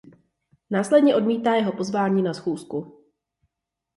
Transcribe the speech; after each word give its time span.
Následně 0.69 1.15
odmítá 1.15 1.55
jeho 1.55 1.71
pozvání 1.73 2.21
na 2.21 2.33
schůzku. 2.33 3.03